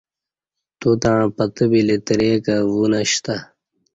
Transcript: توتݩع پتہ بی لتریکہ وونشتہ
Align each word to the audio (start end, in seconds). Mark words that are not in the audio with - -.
توتݩع 0.79 1.21
پتہ 1.37 1.65
بی 1.69 1.79
لتریکہ 1.87 2.55
وونشتہ 2.71 3.35